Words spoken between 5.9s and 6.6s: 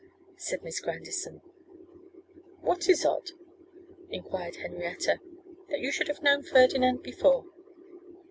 should have known